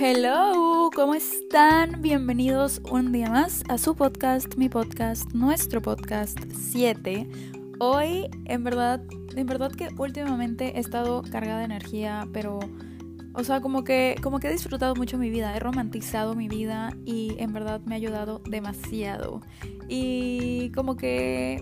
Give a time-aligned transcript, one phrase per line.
[0.00, 2.00] Hello, ¿cómo están?
[2.00, 7.28] Bienvenidos un día más a su podcast, mi podcast, nuestro podcast 7.
[7.80, 9.02] Hoy, en verdad,
[9.34, 12.60] en verdad que últimamente he estado cargada de energía, pero
[13.34, 16.96] o sea, como que como que he disfrutado mucho mi vida, he romantizado mi vida
[17.04, 19.40] y en verdad me ha ayudado demasiado.
[19.88, 21.60] Y como que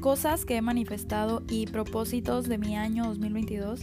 [0.00, 3.80] cosas que he manifestado y propósitos de mi año 2022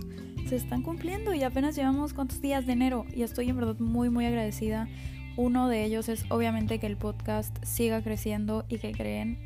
[0.52, 4.10] se están cumpliendo y apenas llevamos cuántos días de enero y estoy en verdad muy
[4.10, 4.90] muy agradecida.
[5.38, 9.40] Uno de ellos es obviamente que el podcast siga creciendo y que creen,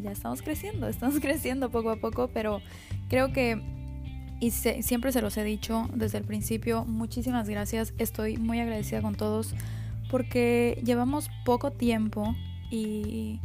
[0.00, 2.60] ya estamos creciendo, estamos creciendo poco a poco, pero
[3.08, 3.62] creo que,
[4.40, 9.14] y siempre se los he dicho desde el principio, muchísimas gracias, estoy muy agradecida con
[9.14, 9.54] todos
[10.10, 12.34] porque llevamos poco tiempo
[12.68, 13.38] y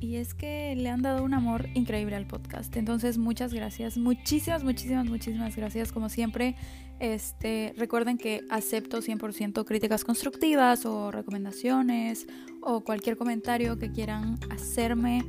[0.00, 2.76] y es que le han dado un amor increíble al podcast.
[2.76, 5.92] Entonces, muchas gracias, muchísimas, muchísimas, muchísimas gracias.
[5.92, 6.56] Como siempre,
[7.00, 12.26] este, recuerden que acepto 100% críticas constructivas o recomendaciones
[12.60, 15.24] o cualquier comentario que quieran hacerme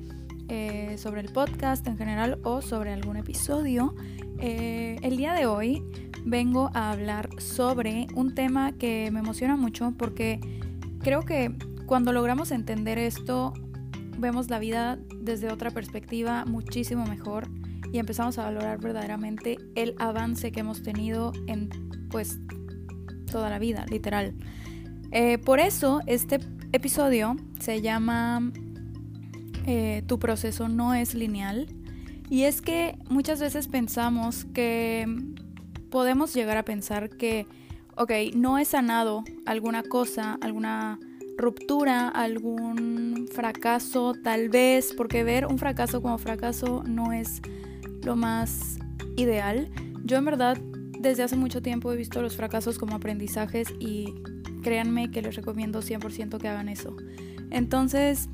[0.49, 3.95] eh, sobre el podcast en general o sobre algún episodio.
[4.39, 5.83] Eh, el día de hoy
[6.25, 10.39] vengo a hablar sobre un tema que me emociona mucho porque
[11.01, 13.53] creo que cuando logramos entender esto
[14.19, 17.47] vemos la vida desde otra perspectiva muchísimo mejor
[17.91, 21.69] y empezamos a valorar verdaderamente el avance que hemos tenido en
[22.09, 22.39] pues
[23.31, 24.33] toda la vida, literal.
[25.11, 26.39] Eh, por eso este
[26.71, 28.51] episodio se llama
[29.65, 31.67] eh, Tu proceso no es lineal
[32.29, 35.07] y es que muchas veces pensamos que
[35.89, 37.47] podemos llegar a pensar que,
[37.95, 40.99] ok, no he sanado alguna cosa, alguna
[41.39, 47.41] ruptura, algún fracaso, tal vez, porque ver un fracaso como fracaso no es
[48.03, 48.77] lo más
[49.15, 49.69] ideal.
[50.03, 50.57] Yo en verdad
[50.99, 54.13] desde hace mucho tiempo he visto los fracasos como aprendizajes y
[54.61, 56.95] créanme que les recomiendo 100% que hagan eso.
[57.49, 58.29] Entonces,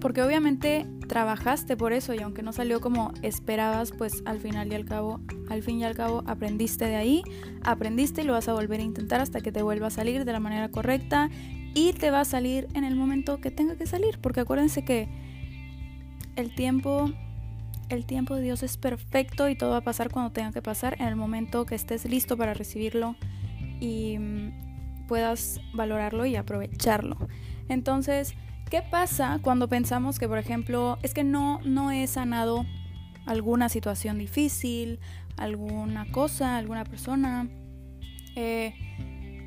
[0.00, 4.74] porque obviamente trabajaste por eso y aunque no salió como esperabas, pues al final y
[4.74, 7.22] al cabo, al fin y al cabo aprendiste de ahí,
[7.62, 10.32] aprendiste y lo vas a volver a intentar hasta que te vuelva a salir de
[10.32, 11.30] la manera correcta
[11.74, 15.08] y te va a salir en el momento que tenga que salir, porque acuérdense que
[16.36, 17.10] el tiempo
[17.90, 20.96] el tiempo de Dios es perfecto y todo va a pasar cuando tenga que pasar,
[21.00, 23.16] en el momento que estés listo para recibirlo
[23.80, 27.16] y mm, puedas valorarlo y aprovecharlo.
[27.68, 28.34] Entonces,
[28.70, 32.64] ¿qué pasa cuando pensamos que, por ejemplo, es que no, no he sanado
[33.26, 35.00] alguna situación difícil,
[35.36, 37.48] alguna cosa, alguna persona?
[38.36, 38.74] Eh,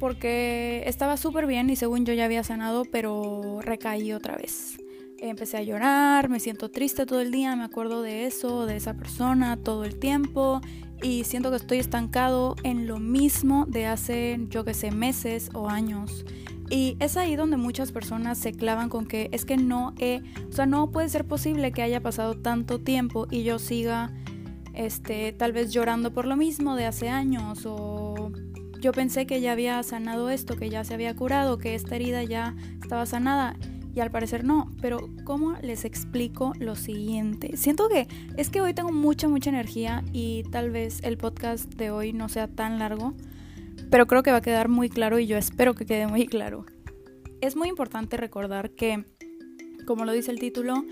[0.03, 4.77] porque estaba súper bien y según yo ya había sanado, pero recaí otra vez.
[5.17, 8.95] Empecé a llorar, me siento triste todo el día, me acuerdo de eso, de esa
[8.95, 10.59] persona todo el tiempo
[11.01, 15.69] y siento que estoy estancado en lo mismo de hace, yo que sé, meses o
[15.69, 16.25] años.
[16.69, 20.51] Y es ahí donde muchas personas se clavan con que es que no he, o
[20.51, 24.11] sea, no puede ser posible que haya pasado tanto tiempo y yo siga,
[24.73, 28.33] este, tal vez llorando por lo mismo de hace años o
[28.83, 32.21] yo pensé que ya había sanado esto, que ya se había curado, que esta herida
[32.23, 33.55] ya estaba sanada
[33.95, 34.69] y al parecer no.
[34.81, 37.55] Pero ¿cómo les explico lo siguiente?
[37.55, 41.91] Siento que es que hoy tengo mucha, mucha energía y tal vez el podcast de
[41.91, 43.13] hoy no sea tan largo,
[43.89, 46.65] pero creo que va a quedar muy claro y yo espero que quede muy claro.
[47.39, 49.05] Es muy importante recordar que,
[49.87, 50.83] como lo dice el título,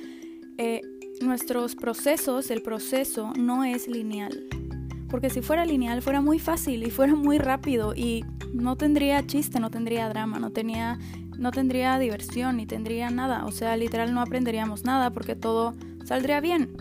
[0.57, 0.79] eh,
[1.21, 4.60] nuestros procesos, el proceso no es lineal.
[5.11, 8.23] Porque si fuera lineal fuera muy fácil y fuera muy rápido y
[8.53, 10.97] no tendría chiste, no tendría drama, no, tenía,
[11.37, 13.45] no tendría diversión ni tendría nada.
[13.45, 15.73] O sea, literal no aprenderíamos nada porque todo
[16.05, 16.71] saldría bien.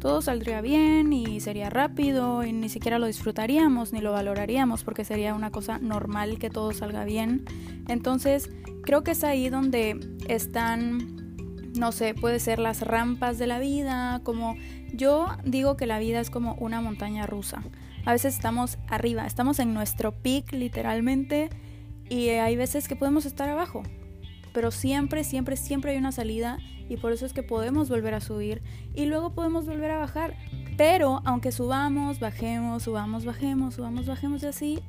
[0.00, 5.04] Todo saldría bien y sería rápido y ni siquiera lo disfrutaríamos ni lo valoraríamos porque
[5.04, 7.44] sería una cosa normal que todo salga bien.
[7.88, 8.50] Entonces,
[8.82, 11.21] creo que es ahí donde están
[11.74, 14.56] no sé, puede ser las rampas de la vida, como
[14.92, 17.62] yo digo que la vida es como una montaña rusa.
[18.04, 21.50] A veces estamos arriba, estamos en nuestro peak literalmente
[22.08, 23.82] y hay veces que podemos estar abajo.
[24.52, 26.58] Pero siempre, siempre, siempre hay una salida
[26.88, 28.62] y por eso es que podemos volver a subir
[28.94, 30.36] y luego podemos volver a bajar.
[30.76, 34.82] Pero aunque subamos, bajemos, subamos, bajemos, subamos, bajemos y así,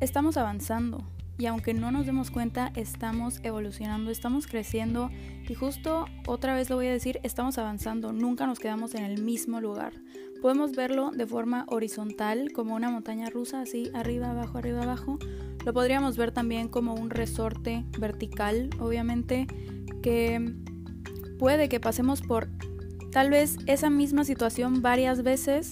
[0.00, 1.04] estamos avanzando
[1.40, 5.10] y aunque no nos demos cuenta, estamos evolucionando, estamos creciendo
[5.48, 9.22] y justo otra vez lo voy a decir, estamos avanzando, nunca nos quedamos en el
[9.22, 9.94] mismo lugar.
[10.42, 15.18] Podemos verlo de forma horizontal, como una montaña rusa, así arriba, abajo, arriba, abajo.
[15.64, 19.46] Lo podríamos ver también como un resorte vertical, obviamente,
[20.02, 20.54] que
[21.38, 22.48] puede que pasemos por
[23.12, 25.70] tal vez esa misma situación varias veces,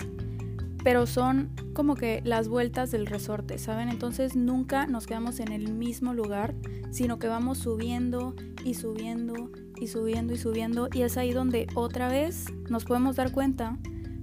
[0.85, 3.89] pero son como que las vueltas del resorte, ¿saben?
[3.89, 6.55] Entonces nunca nos quedamos en el mismo lugar,
[6.91, 8.35] sino que vamos subiendo
[8.65, 13.33] y subiendo y subiendo y subiendo y es ahí donde otra vez nos podemos dar
[13.33, 13.79] cuenta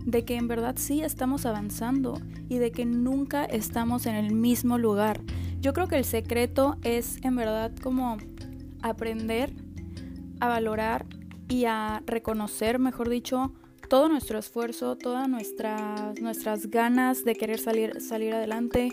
[0.05, 4.77] de que en verdad sí estamos avanzando y de que nunca estamos en el mismo
[4.77, 5.21] lugar.
[5.59, 8.17] Yo creo que el secreto es en verdad como
[8.81, 9.51] aprender
[10.39, 11.07] a valorar
[11.47, 13.53] y a reconocer, mejor dicho,
[13.87, 18.89] todo nuestro esfuerzo, todas nuestras, nuestras ganas de querer salir, salir adelante.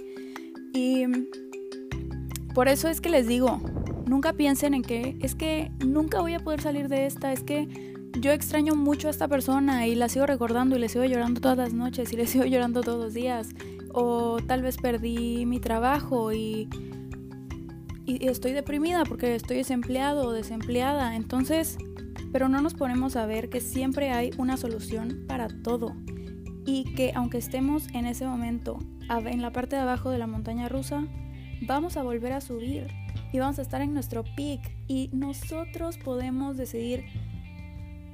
[0.73, 1.05] Y
[2.55, 3.61] por eso es que les digo,
[4.07, 7.93] nunca piensen en que es que nunca voy a poder salir de esta, es que
[8.21, 11.57] yo extraño mucho a esta persona y la sigo recordando y le sigo llorando todas
[11.57, 13.49] las noches y le sigo llorando todos los días.
[13.95, 16.69] O tal vez perdí mi trabajo y,
[18.07, 21.15] y estoy deprimida porque estoy desempleado o desempleada.
[21.17, 21.77] Entonces,
[22.33, 25.95] pero no nos ponemos a ver que siempre hay una solución para todo
[26.65, 28.79] y que aunque estemos en ese momento
[29.11, 31.05] en la parte de abajo de la montaña rusa,
[31.67, 32.89] vamos a volver a subir
[33.33, 37.05] y vamos a estar en nuestro peak y nosotros podemos decidir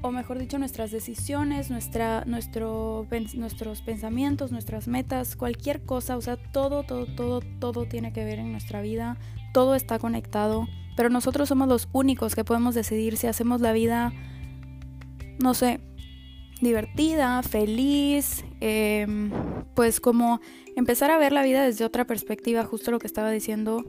[0.01, 6.37] o mejor dicho nuestras decisiones, nuestra, nuestro, nuestros pensamientos, nuestras metas, cualquier cosa, o sea,
[6.37, 9.17] todo, todo, todo, todo tiene que ver en nuestra vida,
[9.53, 10.69] todo está conectado
[10.99, 14.13] pero nosotros somos los únicos que podemos decidir si hacemos la vida,
[15.39, 15.79] no sé,
[16.61, 19.31] divertida, feliz, em,
[19.77, 20.41] pues como
[20.75, 23.85] empezar a ver la vida desde otra perspectiva, justo lo que estaba diciendo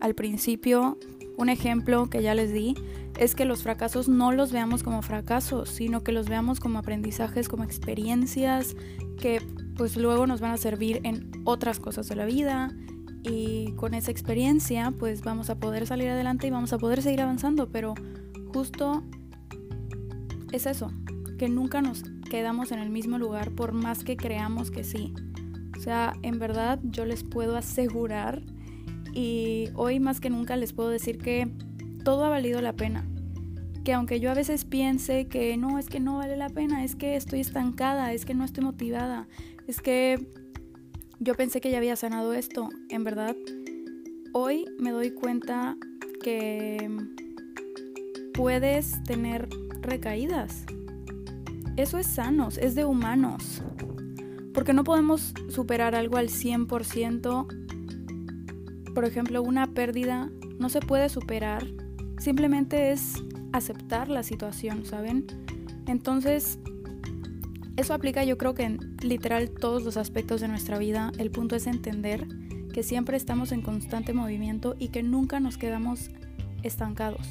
[0.00, 0.98] al principio,
[1.36, 2.76] un ejemplo que ya les di
[3.18, 7.48] es que los fracasos no los veamos como fracasos, sino que los veamos como aprendizajes,
[7.48, 8.76] como experiencias
[9.20, 9.42] que
[9.76, 12.70] pues luego nos van a servir en otras cosas de la vida,
[13.28, 17.20] y con esa experiencia pues vamos a poder salir adelante y vamos a poder seguir
[17.20, 17.94] avanzando, pero
[18.52, 19.02] justo
[20.52, 20.92] es eso,
[21.38, 25.14] que nunca nos quedamos en el mismo lugar por más que creamos que sí.
[25.76, 28.42] O sea, en verdad yo les puedo asegurar
[29.12, 31.48] y hoy más que nunca les puedo decir que
[32.04, 33.06] todo ha valido la pena.
[33.84, 36.96] Que aunque yo a veces piense que no, es que no vale la pena, es
[36.96, 39.28] que estoy estancada, es que no estoy motivada,
[39.68, 40.28] es que
[41.18, 43.36] yo pensé que ya había sanado esto, en verdad.
[44.32, 45.76] Hoy me doy cuenta
[46.22, 46.90] que
[48.34, 49.48] puedes tener
[49.80, 50.64] recaídas.
[51.76, 53.62] Eso es sanos, es de humanos.
[54.52, 57.46] Porque no podemos superar algo al 100%.
[58.94, 61.66] Por ejemplo, una pérdida no se puede superar.
[62.18, 63.14] Simplemente es
[63.52, 65.26] aceptar la situación, ¿saben?
[65.86, 66.58] Entonces,
[67.76, 71.12] eso aplica yo creo que en literal todos los aspectos de nuestra vida.
[71.18, 72.26] El punto es entender
[72.72, 76.10] que siempre estamos en constante movimiento y que nunca nos quedamos
[76.62, 77.26] estancados,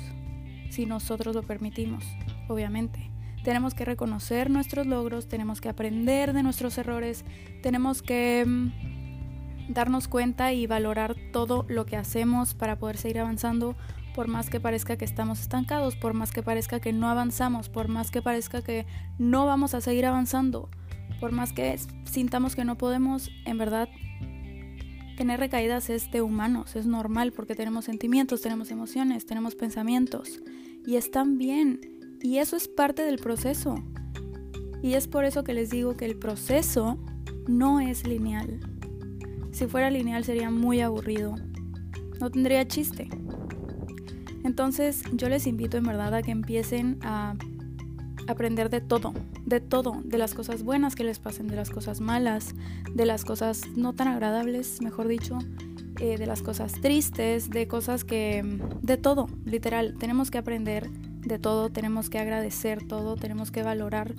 [0.69, 2.03] si nosotros lo permitimos,
[2.47, 3.11] obviamente.
[3.43, 7.25] Tenemos que reconocer nuestros logros, tenemos que aprender de nuestros errores,
[7.61, 13.75] tenemos que mm, darnos cuenta y valorar todo lo que hacemos para poder seguir avanzando
[14.15, 17.89] por más que parezca que estamos estancados, por más que parezca que no avanzamos, por
[17.89, 18.85] más que parezca que
[19.19, 20.69] no vamos a seguir avanzando,
[21.19, 23.89] por más que sintamos que no podemos, en verdad,
[25.17, 30.39] tener recaídas es de humanos, es normal porque tenemos sentimientos, tenemos emociones, tenemos pensamientos
[30.85, 31.81] y están bien
[32.21, 33.83] y eso es parte del proceso.
[34.81, 36.97] Y es por eso que les digo que el proceso
[37.47, 38.59] no es lineal.
[39.51, 41.35] Si fuera lineal sería muy aburrido.
[42.19, 43.09] No tendría chiste.
[44.45, 47.35] Entonces yo les invito en verdad a que empiecen a
[48.27, 49.11] aprender de todo,
[49.43, 52.53] de todo, de las cosas buenas que les pasen, de las cosas malas,
[52.93, 55.39] de las cosas no tan agradables, mejor dicho,
[55.99, 61.39] eh, de las cosas tristes, de cosas que, de todo, literal, tenemos que aprender de
[61.39, 64.13] todo, tenemos que agradecer todo, tenemos que valorar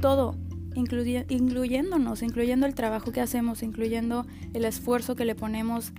[0.00, 0.36] todo,
[0.76, 5.92] incluyéndonos, incluyendo el trabajo que hacemos, incluyendo el esfuerzo que le ponemos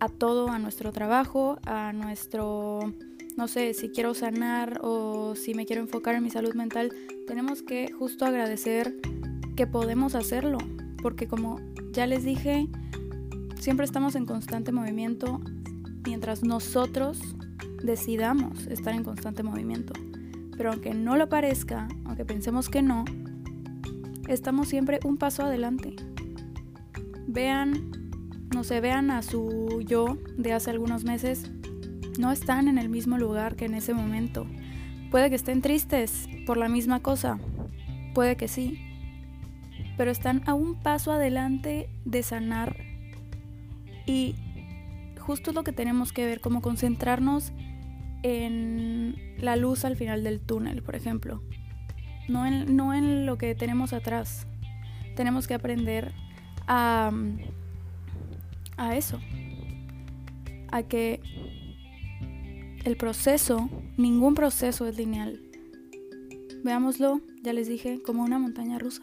[0.00, 2.92] a todo, a nuestro trabajo, a nuestro
[3.36, 6.90] no sé, si quiero sanar o si me quiero enfocar en mi salud mental,
[7.26, 8.96] tenemos que justo agradecer
[9.54, 10.58] que podemos hacerlo,
[11.02, 11.60] porque como
[11.92, 12.66] ya les dije,
[13.60, 15.40] siempre estamos en constante movimiento
[16.04, 17.20] mientras nosotros
[17.82, 19.92] decidamos estar en constante movimiento.
[20.56, 23.04] Pero aunque no lo parezca, aunque pensemos que no,
[24.28, 25.94] estamos siempre un paso adelante.
[27.26, 27.92] Vean,
[28.54, 31.50] no sé, vean a su yo de hace algunos meses
[32.18, 34.46] no están en el mismo lugar que en ese momento.
[35.10, 37.38] Puede que estén tristes por la misma cosa,
[38.14, 38.80] puede que sí,
[39.96, 42.76] pero están a un paso adelante de sanar
[44.06, 44.34] y
[45.18, 47.52] justo lo que tenemos que ver, como concentrarnos
[48.22, 51.42] en la luz al final del túnel, por ejemplo,
[52.28, 54.46] no en, no en lo que tenemos atrás.
[55.14, 56.12] Tenemos que aprender
[56.66, 57.10] a,
[58.76, 59.20] a eso,
[60.70, 61.20] a que
[62.86, 65.40] el proceso, ningún proceso es lineal.
[66.62, 69.02] Veámoslo, ya les dije, como una montaña rusa.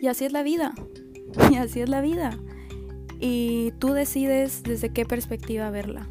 [0.00, 0.72] Y así es la vida.
[1.50, 2.38] Y así es la vida.
[3.18, 6.06] Y tú decides desde qué perspectiva verla.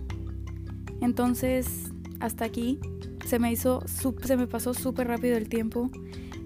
[1.00, 2.79] Entonces, hasta aquí
[3.25, 3.83] se me hizo,
[4.24, 5.91] se me pasó súper rápido el tiempo.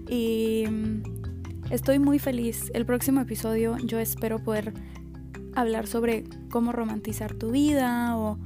[0.08, 2.70] Y mm, estoy muy feliz.
[2.74, 4.74] El próximo episodio yo espero poder
[5.54, 8.38] hablar sobre cómo romantizar tu vida o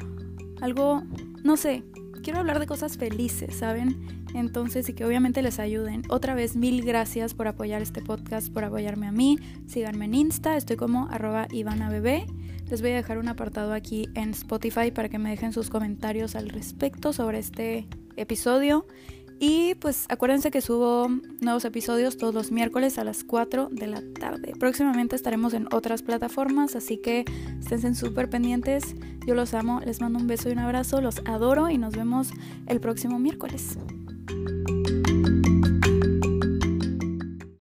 [0.61, 1.02] algo,
[1.44, 1.82] no sé,
[2.23, 4.25] quiero hablar de cosas felices, ¿saben?
[4.35, 6.02] Entonces, y que obviamente les ayuden.
[6.09, 9.38] Otra vez, mil gracias por apoyar este podcast, por apoyarme a mí.
[9.66, 12.26] Síganme en Insta, estoy como arroba ivanabebé.
[12.68, 16.37] Les voy a dejar un apartado aquí en Spotify para que me dejen sus comentarios
[16.37, 18.87] al respecto sobre este episodio.
[19.42, 21.09] Y pues acuérdense que subo
[21.40, 24.52] nuevos episodios todos los miércoles a las 4 de la tarde.
[24.59, 27.25] Próximamente estaremos en otras plataformas, así que
[27.59, 28.94] estén súper pendientes.
[29.26, 32.32] Yo los amo, les mando un beso y un abrazo, los adoro y nos vemos
[32.66, 33.78] el próximo miércoles.